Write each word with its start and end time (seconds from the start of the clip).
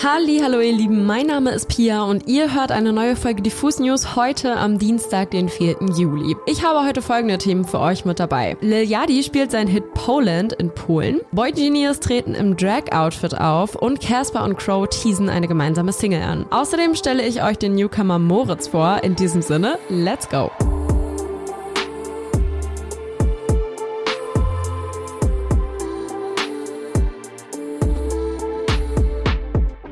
Halli, 0.00 0.38
hallo 0.40 0.60
ihr 0.60 0.72
Lieben, 0.72 1.06
mein 1.06 1.26
Name 1.26 1.50
ist 1.50 1.68
Pia 1.68 2.04
und 2.04 2.28
ihr 2.28 2.54
hört 2.54 2.70
eine 2.70 2.92
neue 2.92 3.16
Folge 3.16 3.42
Diffus 3.42 3.80
News 3.80 4.14
heute 4.14 4.56
am 4.56 4.78
Dienstag, 4.78 5.32
den 5.32 5.48
4. 5.48 5.78
Juli. 5.96 6.36
Ich 6.46 6.64
habe 6.64 6.86
heute 6.86 7.02
folgende 7.02 7.36
Themen 7.36 7.64
für 7.64 7.80
euch 7.80 8.04
mit 8.04 8.20
dabei. 8.20 8.56
Lil 8.60 8.84
Yachty 8.84 9.24
spielt 9.24 9.50
seinen 9.50 9.66
Hit 9.66 9.94
Poland 9.94 10.52
in 10.52 10.70
Polen, 10.70 11.20
Boy 11.32 11.50
Genius 11.50 11.98
treten 11.98 12.36
im 12.36 12.56
Drag-Outfit 12.56 13.40
auf 13.40 13.74
und 13.74 14.00
Casper 14.00 14.44
und 14.44 14.56
Crow 14.56 14.86
teasen 14.88 15.28
eine 15.28 15.48
gemeinsame 15.48 15.92
Single 15.92 16.22
an. 16.22 16.46
Außerdem 16.50 16.94
stelle 16.94 17.26
ich 17.26 17.42
euch 17.42 17.58
den 17.58 17.74
Newcomer 17.74 18.20
Moritz 18.20 18.68
vor. 18.68 19.02
In 19.02 19.16
diesem 19.16 19.42
Sinne, 19.42 19.80
let's 19.88 20.28
go! 20.28 20.48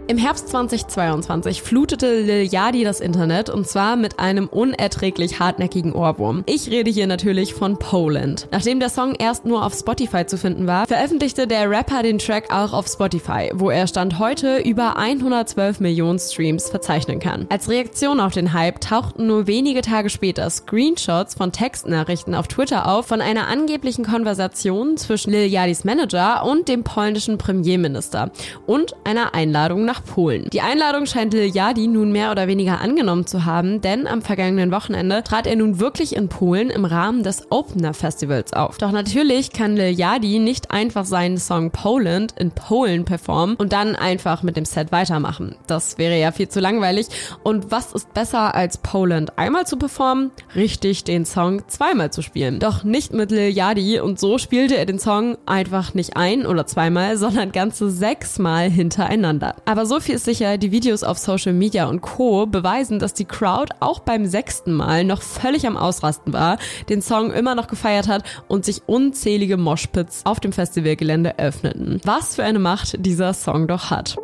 Im 0.09 0.19
Herbst 0.19 0.51
2022 0.51 1.63
flutete 1.63 2.21
Lil 2.21 2.45
Yadi 2.45 2.85
das 2.85 3.01
Internet 3.01 3.51
und 3.51 3.67
zwar 3.67 3.97
mit 3.97 4.21
einem 4.21 4.47
unerträglich 4.47 5.41
hartnäckigen 5.41 5.93
Ohrwurm. 5.93 6.45
Ich 6.47 6.71
rede 6.71 6.93
hier 6.93 7.09
natürlich 7.09 7.55
von 7.55 7.77
Poland. 7.77 8.47
Nachdem 8.53 8.79
der 8.79 8.89
Song 8.89 9.17
erst 9.17 9.47
nur 9.47 9.67
auf 9.67 9.75
Spotify 9.75 10.25
zu 10.25 10.39
finden 10.39 10.69
war, 10.69 10.87
veröffentlichte 10.87 11.49
der 11.49 11.69
Rapper 11.69 12.05
den 12.05 12.19
Track 12.19 12.55
auch 12.55 12.73
auf 12.73 12.87
Spotify, 12.87 13.51
wo 13.53 13.69
er 13.69 13.89
Stand 13.89 14.21
heute 14.21 14.59
über 14.59 14.97
112 14.97 15.81
Millionen 15.81 16.21
Streams 16.21 16.71
verzeichnen 16.71 17.19
kann. 17.19 17.47
Als 17.49 17.69
Reaktion 17.69 18.21
auf 18.21 18.33
den 18.33 18.53
Hype 18.53 18.81
tauchten 18.81 19.27
nur 19.27 19.49
wenige 19.49 19.81
Tage 19.81 20.09
später 20.09 20.49
Screenshots 20.49 21.35
von 21.35 21.51
Textnachrichten 21.51 22.37
auf 22.37 22.47
Twitter 22.47 22.87
auf 22.87 23.07
von 23.07 23.21
einer 23.21 23.49
angeblichen 23.49 24.05
Konversation 24.05 24.97
zwischen 24.99 25.33
Lil 25.33 25.49
Yadis 25.49 25.83
Manager 25.83 26.45
und 26.47 26.69
dem 26.69 26.85
polnischen 26.85 27.39
Premierminister 27.39 28.31
und 28.67 28.95
einer 29.03 29.35
Einladung 29.35 29.85
nach 29.85 29.96
nach 29.97 30.05
Polen. 30.05 30.49
Die 30.53 30.61
Einladung 30.61 31.07
scheint 31.07 31.33
Lil 31.33 31.55
Yadi 31.55 31.87
nun 31.87 32.13
mehr 32.13 32.31
oder 32.31 32.49
weniger 32.49 32.81
angenommen 32.81 33.27
zu 33.27 33.45
haben, 33.45 33.81
denn 33.81 34.07
am 34.07 34.23
vergangenen 34.23 34.71
Wochenende 34.71 35.23
trat 35.23 35.47
er 35.47 35.57
nun 35.57 35.81
wirklich 35.81 36.15
in 36.15 36.29
Polen 36.29 36.71
im 36.71 36.85
Rahmen 36.85 37.23
des 37.23 37.51
Opener 37.51 37.95
Festivals 37.95 38.53
auf. 38.53 38.79
Doch 38.79 38.91
natürlich 38.91 39.53
kann 39.53 39.77
Lil 39.77 39.99
Yadi 39.99 40.39
nicht 40.39 40.71
einfach 40.71 41.05
seinen 41.05 41.39
Song 41.39 41.71
Poland 41.71 42.35
in 42.39 42.51
Polen 42.51 43.05
performen 43.05 43.57
und 43.57 43.73
dann 43.73 43.97
einfach 43.97 44.43
mit 44.43 44.57
dem 44.57 44.65
Set 44.65 44.93
weitermachen. 44.93 45.57
Das 45.67 45.99
wäre 45.99 46.19
ja 46.19 46.33
viel 46.33 46.49
zu 46.49 46.61
langweilig. 46.61 47.07
Und 47.43 47.71
was 47.71 47.93
ist 47.93 48.13
besser 48.13 48.55
als 48.55 48.79
Poland 48.79 49.39
einmal 49.39 49.67
zu 49.67 49.77
performen? 49.77 50.31
Richtig, 50.55 51.05
den 51.05 51.25
Song 51.25 51.63
zweimal 51.69 52.13
zu 52.13 52.23
spielen. 52.23 52.59
Doch 52.59 52.85
nicht 52.85 53.13
mit 53.13 53.31
Lil 53.31 53.51
Yadi 53.51 54.01
und 54.01 54.21
so 54.21 54.39
spielte 54.39 54.77
er 54.77 54.87
den 54.87 54.99
Song 54.99 55.39
einfach 55.47 55.95
nicht 55.95 56.17
ein 56.17 56.47
oder 56.47 56.67
zweimal, 56.67 57.17
sondern 57.17 57.53
ganze 57.53 57.91
sechsmal 57.91 58.71
hintereinander. 58.71 59.57
Aber 59.65 59.86
so 59.87 60.01
viel 60.01 60.17
ist 60.17 60.25
sicher, 60.25 60.59
die 60.59 60.73
Videos 60.73 61.03
auf 61.03 61.19
Social 61.19 61.53
Media 61.53 61.87
und 61.87 62.01
Co. 62.01 62.47
beweisen, 62.47 62.99
dass 62.99 63.15
die 63.15 63.25
Crowd 63.25 63.73
auch 63.81 64.01
beim 64.01 64.27
sechsten 64.27 64.73
Mal 64.73 65.05
noch 65.05 65.23
völlig 65.23 65.67
am 65.67 65.77
Ausrasten 65.77 66.33
war, 66.33 66.59
den 66.89 67.03
Song 67.03 67.33
immer 67.33 67.55
noch 67.55 67.69
gefeiert 67.69 68.09
hat 68.09 68.25
und 68.49 68.65
sich 68.65 68.83
unzählige 68.87 69.57
Moshpits 69.57 70.23
auf 70.25 70.41
dem 70.41 70.53
Festivalgelände 70.53 71.39
öffneten. 71.39 72.01
Was 72.05 72.35
für 72.37 72.45
eine 72.45 72.59
Macht 72.59 73.05
dieser 73.05 73.33
Song 73.33 73.69
doch 73.69 73.91
hat. 73.91 74.17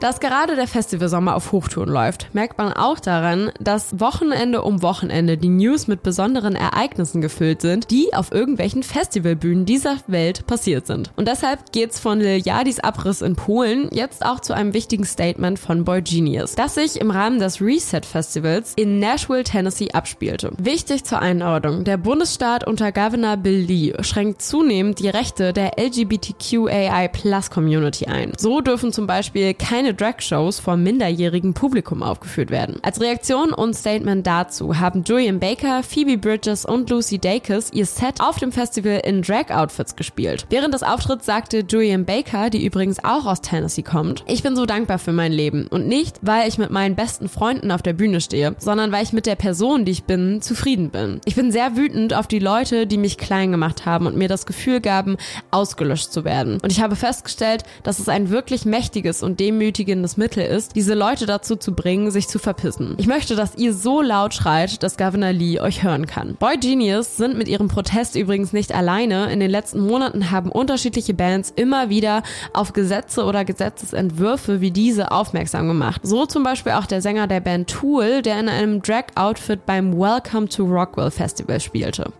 Dass 0.00 0.18
gerade 0.18 0.56
der 0.56 0.66
Festivalsommer 0.66 1.36
auf 1.36 1.52
Hochtouren 1.52 1.90
läuft, 1.90 2.34
merkt 2.34 2.56
man 2.56 2.72
auch 2.72 2.98
daran, 3.00 3.52
dass 3.60 4.00
Wochenende 4.00 4.62
um 4.62 4.80
Wochenende 4.80 5.36
die 5.36 5.50
News 5.50 5.88
mit 5.88 6.02
besonderen 6.02 6.56
Ereignissen 6.56 7.20
gefüllt 7.20 7.60
sind, 7.60 7.90
die 7.90 8.14
auf 8.14 8.32
irgendwelchen 8.32 8.82
Festivalbühnen 8.82 9.66
dieser 9.66 9.98
Welt 10.06 10.46
passiert 10.46 10.86
sind. 10.86 11.12
Und 11.16 11.28
deshalb 11.28 11.70
geht's 11.72 12.00
von 12.00 12.18
Lil 12.18 12.38
Yadis 12.38 12.80
Abriss 12.80 13.20
in 13.20 13.36
Polen 13.36 13.90
jetzt 13.92 14.24
auch 14.24 14.40
zu 14.40 14.54
einem 14.54 14.72
wichtigen 14.72 15.04
Statement 15.04 15.58
von 15.58 15.84
Boy 15.84 16.00
Genius, 16.00 16.54
das 16.54 16.76
sich 16.76 16.98
im 16.98 17.10
Rahmen 17.10 17.38
des 17.38 17.60
Reset 17.60 18.00
Festivals 18.10 18.72
in 18.76 19.00
Nashville, 19.00 19.44
Tennessee 19.44 19.90
abspielte. 19.92 20.52
Wichtig 20.56 21.04
zur 21.04 21.18
Einordnung, 21.18 21.84
der 21.84 21.98
Bundesstaat 21.98 22.66
unter 22.66 22.90
Governor 22.90 23.36
Bill 23.36 23.66
Lee 23.66 23.92
schränkt 24.00 24.40
zunehmend 24.40 24.98
die 24.98 25.10
Rechte 25.10 25.52
der 25.52 25.72
LGBTQAI 25.78 27.08
Plus 27.08 27.50
Community 27.50 28.06
ein. 28.06 28.32
So 28.38 28.62
dürfen 28.62 28.94
zum 28.94 29.06
Beispiel 29.06 29.52
keine 29.52 29.89
keine 29.90 29.94
Drag-Shows 29.94 30.60
vor 30.60 30.76
minderjährigem 30.76 31.54
Publikum 31.54 32.02
aufgeführt 32.02 32.50
werden. 32.50 32.78
Als 32.82 33.00
Reaktion 33.00 33.52
und 33.52 33.74
Statement 33.74 34.26
dazu 34.26 34.78
haben 34.78 35.02
Julian 35.04 35.40
Baker, 35.40 35.82
Phoebe 35.82 36.16
Bridges 36.16 36.64
und 36.64 36.90
Lucy 36.90 37.18
Dacus 37.18 37.72
ihr 37.72 37.86
Set 37.86 38.20
auf 38.20 38.38
dem 38.38 38.52
Festival 38.52 39.00
in 39.04 39.22
Drag-Outfits 39.22 39.96
gespielt. 39.96 40.46
Während 40.50 40.74
des 40.74 40.82
Auftritts 40.82 41.26
sagte 41.26 41.64
Julian 41.68 42.04
Baker, 42.04 42.50
die 42.50 42.64
übrigens 42.64 43.02
auch 43.02 43.26
aus 43.26 43.40
Tennessee 43.40 43.82
kommt, 43.82 44.24
ich 44.28 44.42
bin 44.42 44.54
so 44.54 44.66
dankbar 44.66 44.98
für 44.98 45.12
mein 45.12 45.32
Leben 45.32 45.66
und 45.66 45.88
nicht, 45.88 46.18
weil 46.22 46.48
ich 46.48 46.58
mit 46.58 46.70
meinen 46.70 46.94
besten 46.94 47.28
Freunden 47.28 47.72
auf 47.72 47.82
der 47.82 47.94
Bühne 47.94 48.20
stehe, 48.20 48.54
sondern 48.58 48.92
weil 48.92 49.02
ich 49.02 49.12
mit 49.12 49.26
der 49.26 49.36
Person, 49.36 49.84
die 49.84 49.92
ich 49.92 50.04
bin, 50.04 50.40
zufrieden 50.42 50.90
bin. 50.90 51.20
Ich 51.24 51.34
bin 51.34 51.50
sehr 51.50 51.76
wütend 51.76 52.14
auf 52.14 52.26
die 52.26 52.38
Leute, 52.38 52.86
die 52.86 52.98
mich 52.98 53.18
klein 53.18 53.50
gemacht 53.50 53.86
haben 53.86 54.06
und 54.06 54.16
mir 54.16 54.28
das 54.28 54.46
Gefühl 54.46 54.80
gaben, 54.80 55.16
ausgelöscht 55.50 56.12
zu 56.12 56.24
werden. 56.24 56.58
Und 56.62 56.70
ich 56.70 56.80
habe 56.80 56.96
festgestellt, 56.96 57.64
dass 57.82 57.98
es 57.98 58.08
ein 58.08 58.30
wirklich 58.30 58.64
mächtiges 58.64 59.22
und 59.22 59.40
demütiges 59.40 59.79
ermutigendes 59.80 60.18
Mittel 60.18 60.44
ist, 60.44 60.76
diese 60.76 60.92
Leute 60.92 61.24
dazu 61.24 61.56
zu 61.56 61.74
bringen, 61.74 62.10
sich 62.10 62.28
zu 62.28 62.38
verpissen. 62.38 62.96
Ich 62.98 63.06
möchte, 63.06 63.34
dass 63.34 63.56
ihr 63.56 63.72
so 63.72 64.02
laut 64.02 64.34
schreit, 64.34 64.82
dass 64.82 64.98
Governor 64.98 65.32
Lee 65.32 65.58
euch 65.58 65.82
hören 65.82 66.04
kann. 66.04 66.34
Boy 66.34 66.58
Genius 66.58 67.16
sind 67.16 67.38
mit 67.38 67.48
ihrem 67.48 67.68
Protest 67.68 68.14
übrigens 68.14 68.52
nicht 68.52 68.74
alleine. 68.74 69.32
In 69.32 69.40
den 69.40 69.50
letzten 69.50 69.80
Monaten 69.80 70.30
haben 70.30 70.52
unterschiedliche 70.52 71.14
Bands 71.14 71.50
immer 71.56 71.88
wieder 71.88 72.22
auf 72.52 72.74
Gesetze 72.74 73.24
oder 73.24 73.46
Gesetzesentwürfe 73.46 74.60
wie 74.60 74.70
diese 74.70 75.12
aufmerksam 75.12 75.66
gemacht. 75.66 76.02
So 76.04 76.26
zum 76.26 76.42
Beispiel 76.42 76.72
auch 76.72 76.86
der 76.86 77.00
Sänger 77.00 77.26
der 77.26 77.40
Band 77.40 77.70
Tool, 77.70 78.20
der 78.20 78.38
in 78.38 78.50
einem 78.50 78.82
Drag-Outfit 78.82 79.64
beim 79.64 79.98
Welcome 79.98 80.48
to 80.48 80.64
Rockwell 80.64 81.10
Festival 81.10 81.58
spielte. 81.58 82.12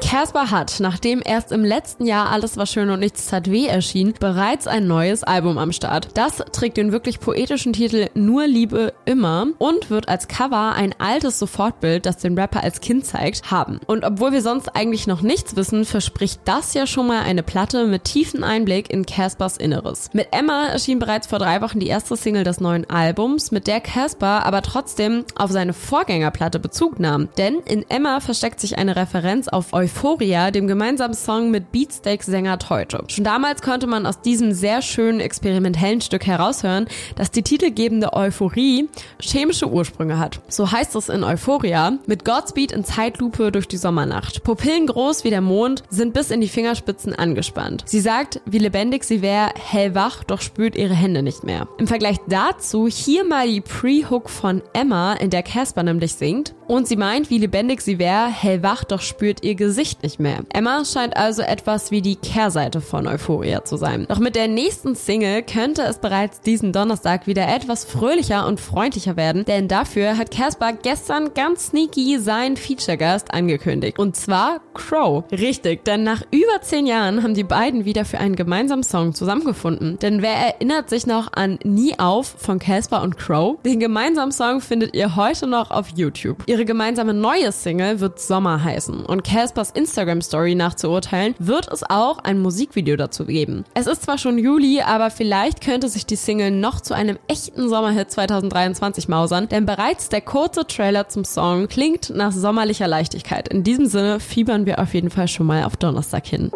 Casper 0.00 0.50
hat, 0.50 0.76
nachdem 0.80 1.20
erst 1.24 1.52
im 1.52 1.64
letzten 1.64 2.06
Jahr 2.06 2.30
Alles 2.30 2.56
war 2.56 2.66
schön 2.66 2.88
und 2.90 3.00
nichts 3.00 3.26
tat 3.26 3.50
weh 3.50 3.66
erschien, 3.66 4.14
bereits 4.18 4.66
ein 4.66 4.86
neues 4.86 5.22
Album 5.22 5.58
am 5.58 5.72
Start. 5.72 6.08
Das 6.14 6.38
trägt 6.52 6.76
den 6.76 6.92
wirklich 6.92 7.20
poetischen 7.20 7.72
Titel 7.72 8.08
Nur 8.14 8.46
Liebe 8.46 8.94
immer 9.04 9.48
und 9.58 9.90
wird 9.90 10.08
als 10.08 10.28
Cover 10.28 10.72
ein 10.74 10.94
altes 10.98 11.38
Sofortbild, 11.38 12.06
das 12.06 12.16
den 12.16 12.38
Rapper 12.38 12.62
als 12.62 12.80
Kind 12.80 13.04
zeigt, 13.04 13.50
haben. 13.50 13.80
Und 13.86 14.04
obwohl 14.04 14.32
wir 14.32 14.40
sonst 14.40 14.74
eigentlich 14.74 15.06
noch 15.06 15.20
nichts 15.20 15.56
wissen, 15.56 15.84
verspricht 15.84 16.40
das 16.44 16.74
ja 16.74 16.86
schon 16.86 17.08
mal 17.08 17.22
eine 17.22 17.42
Platte 17.42 17.86
mit 17.86 18.04
tiefen 18.04 18.44
Einblick 18.44 18.90
in 18.90 19.04
Caspers 19.04 19.56
Inneres. 19.56 20.10
Mit 20.12 20.28
Emma 20.30 20.66
erschien 20.68 21.00
bereits 21.00 21.26
vor 21.26 21.38
drei 21.38 21.60
Wochen 21.60 21.80
die 21.80 21.88
erste 21.88 22.16
Single 22.16 22.44
des 22.44 22.60
neuen 22.60 22.88
Albums, 22.88 23.50
mit 23.50 23.66
der 23.66 23.80
Casper 23.80 24.46
aber 24.46 24.62
trotzdem 24.62 25.24
auf 25.36 25.50
seine 25.50 25.74
Vorgängerplatte 25.74 26.58
Bezug 26.58 26.98
nahm. 26.98 27.28
Denn 27.36 27.58
in 27.66 27.84
Emma 27.90 28.20
versteckt 28.20 28.60
sich 28.60 28.78
eine 28.78 28.96
Referenz 28.96 29.48
auf 29.48 29.72
Euphorie 29.72 29.87
Euphoria, 29.88 30.50
dem 30.50 30.66
gemeinsamen 30.66 31.14
Song 31.14 31.50
mit 31.50 31.72
Beatsteaks-Sänger 31.72 32.58
Teute. 32.58 33.04
Schon 33.08 33.24
damals 33.24 33.62
konnte 33.62 33.86
man 33.86 34.04
aus 34.04 34.20
diesem 34.20 34.52
sehr 34.52 34.82
schönen 34.82 35.18
experimentellen 35.18 36.02
Stück 36.02 36.26
heraushören, 36.26 36.88
dass 37.16 37.30
die 37.30 37.42
titelgebende 37.42 38.12
Euphorie 38.12 38.90
chemische 39.18 39.66
Ursprünge 39.66 40.18
hat. 40.18 40.42
So 40.48 40.70
heißt 40.70 40.94
es 40.94 41.08
in 41.08 41.24
Euphoria, 41.24 41.94
mit 42.06 42.26
Godspeed 42.26 42.70
in 42.70 42.84
Zeitlupe 42.84 43.50
durch 43.50 43.66
die 43.66 43.78
Sommernacht. 43.78 44.44
Pupillen 44.44 44.86
groß 44.86 45.24
wie 45.24 45.30
der 45.30 45.40
Mond, 45.40 45.84
sind 45.88 46.12
bis 46.12 46.30
in 46.30 46.42
die 46.42 46.48
Fingerspitzen 46.48 47.14
angespannt. 47.14 47.84
Sie 47.86 48.00
sagt, 48.00 48.42
wie 48.44 48.58
lebendig 48.58 49.04
sie 49.04 49.22
wäre, 49.22 49.52
hellwach, 49.58 50.22
doch 50.22 50.42
spürt 50.42 50.76
ihre 50.76 50.94
Hände 50.94 51.22
nicht 51.22 51.44
mehr. 51.44 51.66
Im 51.78 51.86
Vergleich 51.86 52.18
dazu 52.28 52.88
hier 52.88 53.24
mal 53.24 53.48
die 53.48 53.62
Pre-Hook 53.62 54.28
von 54.28 54.60
Emma, 54.74 55.14
in 55.14 55.30
der 55.30 55.42
Casper 55.42 55.82
nämlich 55.82 56.12
singt. 56.12 56.54
Und 56.66 56.86
sie 56.86 56.96
meint, 56.96 57.30
wie 57.30 57.38
lebendig 57.38 57.80
sie 57.80 57.98
wäre, 57.98 58.26
hellwach, 58.26 58.84
doch 58.84 59.00
spürt 59.00 59.42
ihr 59.42 59.54
Gesicht 59.54 59.77
Gesicht 59.78 60.02
nicht 60.02 60.18
mehr. 60.18 60.40
Emma 60.52 60.84
scheint 60.84 61.16
also 61.16 61.40
etwas 61.42 61.92
wie 61.92 62.02
die 62.02 62.16
Kehrseite 62.16 62.80
von 62.80 63.06
Euphoria 63.06 63.64
zu 63.64 63.76
sein. 63.76 64.06
Doch 64.08 64.18
mit 64.18 64.34
der 64.34 64.48
nächsten 64.48 64.96
Single 64.96 65.44
könnte 65.44 65.82
es 65.82 65.98
bereits 65.98 66.40
diesen 66.40 66.72
Donnerstag 66.72 67.28
wieder 67.28 67.46
etwas 67.46 67.84
fröhlicher 67.84 68.48
und 68.48 68.58
freundlicher 68.58 69.16
werden, 69.16 69.44
denn 69.44 69.68
dafür 69.68 70.18
hat 70.18 70.32
Casper 70.32 70.72
gestern 70.72 71.32
ganz 71.32 71.68
sneaky 71.68 72.18
seinen 72.18 72.56
Feature-Gast 72.56 73.32
angekündigt. 73.32 74.00
Und 74.00 74.16
zwar 74.16 74.60
Crow. 74.74 75.22
Richtig, 75.30 75.84
denn 75.84 76.02
nach 76.02 76.22
über 76.32 76.60
zehn 76.60 76.84
Jahren 76.84 77.22
haben 77.22 77.34
die 77.34 77.44
beiden 77.44 77.84
wieder 77.84 78.04
für 78.04 78.18
einen 78.18 78.34
gemeinsamen 78.34 78.82
Song 78.82 79.14
zusammengefunden. 79.14 79.96
Denn 80.00 80.22
wer 80.22 80.34
erinnert 80.34 80.90
sich 80.90 81.06
noch 81.06 81.32
an 81.34 81.60
Nie 81.62 81.96
auf 82.00 82.34
von 82.36 82.58
Casper 82.58 83.00
und 83.02 83.16
Crow? 83.16 83.62
Den 83.62 83.78
gemeinsamen 83.78 84.32
Song 84.32 84.60
findet 84.60 84.96
ihr 84.96 85.14
heute 85.14 85.46
noch 85.46 85.70
auf 85.70 85.90
YouTube. 85.94 86.42
Ihre 86.46 86.64
gemeinsame 86.64 87.14
neue 87.14 87.52
Single 87.52 88.00
wird 88.00 88.18
Sommer 88.18 88.64
heißen 88.64 89.06
und 89.06 89.22
Caspers 89.22 89.67
Instagram-Story 89.70 90.54
nachzuurteilen, 90.54 91.34
wird 91.38 91.70
es 91.70 91.82
auch 91.82 92.18
ein 92.18 92.40
Musikvideo 92.40 92.96
dazu 92.96 93.24
geben. 93.24 93.64
Es 93.74 93.86
ist 93.86 94.02
zwar 94.02 94.18
schon 94.18 94.38
Juli, 94.38 94.80
aber 94.80 95.10
vielleicht 95.10 95.60
könnte 95.60 95.88
sich 95.88 96.06
die 96.06 96.16
Single 96.16 96.50
noch 96.50 96.80
zu 96.80 96.94
einem 96.94 97.18
echten 97.28 97.68
Sommerhit 97.68 98.10
2023 98.10 99.08
mausern, 99.08 99.48
denn 99.48 99.66
bereits 99.66 100.08
der 100.08 100.20
kurze 100.20 100.66
Trailer 100.66 101.08
zum 101.08 101.24
Song 101.24 101.68
klingt 101.68 102.10
nach 102.10 102.32
sommerlicher 102.32 102.88
Leichtigkeit. 102.88 103.48
In 103.48 103.64
diesem 103.64 103.86
Sinne 103.86 104.20
fiebern 104.20 104.66
wir 104.66 104.78
auf 104.78 104.94
jeden 104.94 105.10
Fall 105.10 105.28
schon 105.28 105.46
mal 105.46 105.64
auf 105.64 105.76
Donnerstag 105.76 106.26
hin. 106.26 106.50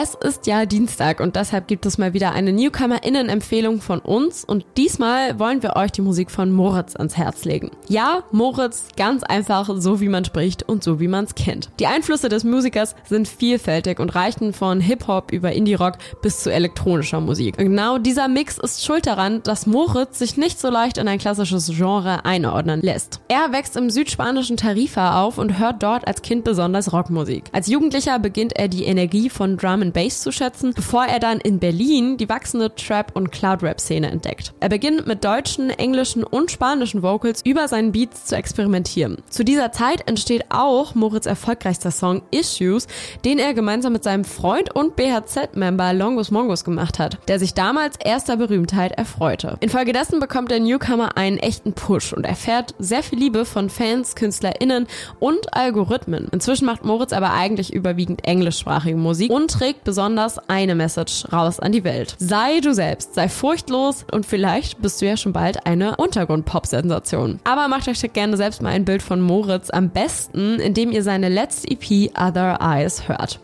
Es 0.00 0.14
ist 0.14 0.46
ja 0.46 0.64
Dienstag 0.64 1.18
und 1.18 1.34
deshalb 1.34 1.66
gibt 1.66 1.84
es 1.84 1.98
mal 1.98 2.14
wieder 2.14 2.30
eine 2.30 2.52
Newcomer-Innen-Empfehlung 2.52 3.80
von 3.80 3.98
uns 3.98 4.44
und 4.44 4.64
diesmal 4.76 5.40
wollen 5.40 5.60
wir 5.64 5.74
euch 5.74 5.90
die 5.90 6.02
Musik 6.02 6.30
von 6.30 6.52
Moritz 6.52 6.94
ans 6.94 7.16
Herz 7.16 7.44
legen. 7.44 7.72
Ja, 7.88 8.22
Moritz, 8.30 8.84
ganz 8.96 9.24
einfach 9.24 9.68
so 9.74 10.00
wie 10.00 10.08
man 10.08 10.24
spricht 10.24 10.62
und 10.62 10.84
so 10.84 11.00
wie 11.00 11.08
man 11.08 11.24
es 11.24 11.34
kennt. 11.34 11.70
Die 11.80 11.88
Einflüsse 11.88 12.28
des 12.28 12.44
Musikers 12.44 12.94
sind 13.08 13.26
vielfältig 13.26 13.98
und 13.98 14.14
reichen 14.14 14.52
von 14.52 14.80
Hip-Hop 14.80 15.32
über 15.32 15.50
Indie-Rock 15.50 15.94
bis 16.22 16.44
zu 16.44 16.52
elektronischer 16.52 17.20
Musik. 17.20 17.56
Genau 17.56 17.98
dieser 17.98 18.28
Mix 18.28 18.56
ist 18.58 18.84
schuld 18.84 19.04
daran, 19.04 19.42
dass 19.42 19.66
Moritz 19.66 20.20
sich 20.20 20.36
nicht 20.36 20.60
so 20.60 20.70
leicht 20.70 20.98
in 20.98 21.08
ein 21.08 21.18
klassisches 21.18 21.72
Genre 21.76 22.24
einordnen 22.24 22.82
lässt. 22.82 23.20
Er 23.26 23.50
wächst 23.50 23.76
im 23.76 23.90
südspanischen 23.90 24.56
Tarifa 24.56 25.20
auf 25.20 25.38
und 25.38 25.58
hört 25.58 25.82
dort 25.82 26.06
als 26.06 26.22
Kind 26.22 26.44
besonders 26.44 26.92
Rockmusik. 26.92 27.46
Als 27.50 27.66
Jugendlicher 27.66 28.20
beginnt 28.20 28.56
er 28.56 28.68
die 28.68 28.84
Energie 28.84 29.28
von 29.28 29.56
Drum 29.56 29.87
and 29.88 29.94
Bass 29.94 30.20
zu 30.20 30.32
schätzen, 30.32 30.72
bevor 30.74 31.04
er 31.04 31.18
dann 31.18 31.40
in 31.40 31.58
Berlin 31.58 32.16
die 32.16 32.28
wachsende 32.28 32.74
Trap- 32.74 33.14
und 33.14 33.32
Cloud-Rap-Szene 33.32 34.10
entdeckt. 34.10 34.52
Er 34.60 34.68
beginnt 34.68 35.06
mit 35.06 35.24
deutschen, 35.24 35.70
englischen 35.70 36.24
und 36.24 36.50
spanischen 36.50 37.02
Vocals 37.02 37.42
über 37.44 37.68
seinen 37.68 37.92
Beats 37.92 38.26
zu 38.26 38.36
experimentieren. 38.36 39.18
Zu 39.30 39.44
dieser 39.44 39.72
Zeit 39.72 40.06
entsteht 40.08 40.44
auch 40.50 40.94
Moritz 40.94 41.26
erfolgreichster 41.26 41.90
Song 41.90 42.22
Issues, 42.30 42.86
den 43.24 43.38
er 43.38 43.54
gemeinsam 43.54 43.92
mit 43.92 44.04
seinem 44.04 44.24
Freund 44.24 44.74
und 44.74 44.96
BHZ-Member 44.96 45.94
Longus 45.94 46.30
Mongus 46.30 46.64
gemacht 46.64 46.98
hat, 46.98 47.18
der 47.28 47.38
sich 47.38 47.54
damals 47.54 47.96
erster 47.96 48.36
Berühmtheit 48.36 48.92
erfreute. 48.92 49.56
Infolgedessen 49.60 50.20
bekommt 50.20 50.50
der 50.50 50.60
Newcomer 50.60 51.16
einen 51.16 51.38
echten 51.38 51.72
Push 51.72 52.12
und 52.12 52.24
erfährt 52.24 52.74
sehr 52.78 53.02
viel 53.02 53.18
Liebe 53.18 53.44
von 53.44 53.70
Fans, 53.70 54.14
KünstlerInnen 54.14 54.86
und 55.18 55.54
Algorithmen. 55.54 56.28
Inzwischen 56.32 56.66
macht 56.66 56.84
Moritz 56.84 57.12
aber 57.12 57.32
eigentlich 57.32 57.72
überwiegend 57.72 58.26
englischsprachige 58.26 58.96
Musik 58.96 59.30
und 59.30 59.50
trägt 59.50 59.77
besonders 59.84 60.38
eine 60.48 60.74
Message 60.74 61.24
raus 61.32 61.60
an 61.60 61.72
die 61.72 61.84
Welt. 61.84 62.14
Sei 62.18 62.60
du 62.60 62.74
selbst, 62.74 63.14
sei 63.14 63.28
furchtlos 63.28 64.04
und 64.12 64.26
vielleicht 64.26 64.80
bist 64.82 65.00
du 65.00 65.06
ja 65.06 65.16
schon 65.16 65.32
bald 65.32 65.66
eine 65.66 65.96
Untergrund-Pop-Sensation. 65.96 67.40
Aber 67.44 67.68
macht 67.68 67.88
euch 67.88 68.00
gerne 68.12 68.36
selbst 68.36 68.62
mal 68.62 68.70
ein 68.70 68.84
Bild 68.84 69.02
von 69.02 69.20
Moritz, 69.20 69.70
am 69.70 69.90
besten, 69.90 70.60
indem 70.60 70.90
ihr 70.90 71.02
seine 71.02 71.28
letzte 71.28 71.68
EP 71.70 72.10
Other 72.18 72.58
Eyes 72.60 73.08
hört. 73.08 73.40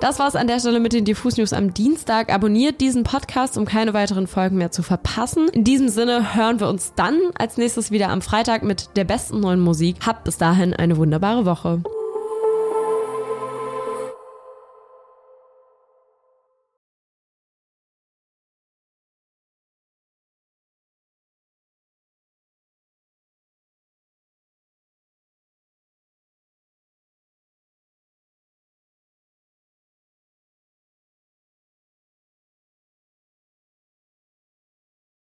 Das 0.00 0.18
war's 0.18 0.36
an 0.36 0.46
der 0.46 0.60
Stelle 0.60 0.78
mit 0.78 0.92
den 0.92 1.04
Diffus 1.04 1.38
News 1.38 1.52
am 1.52 1.72
Dienstag. 1.72 2.32
Abonniert 2.32 2.80
diesen 2.80 3.02
Podcast, 3.02 3.56
um 3.56 3.64
keine 3.64 3.94
weiteren 3.94 4.26
Folgen 4.26 4.58
mehr 4.58 4.70
zu 4.70 4.82
verpassen. 4.82 5.48
In 5.48 5.64
diesem 5.64 5.88
Sinne 5.88 6.34
hören 6.34 6.60
wir 6.60 6.68
uns 6.68 6.92
dann 6.94 7.18
als 7.38 7.56
nächstes 7.56 7.90
wieder 7.90 8.10
am 8.10 8.20
Freitag 8.20 8.62
mit 8.62 8.90
der 8.96 9.04
besten 9.04 9.40
neuen 9.40 9.60
Musik. 9.60 9.96
Habt 10.04 10.24
bis 10.24 10.36
dahin 10.36 10.74
eine 10.74 10.98
wunderbare 10.98 11.46
Woche. 11.46 11.82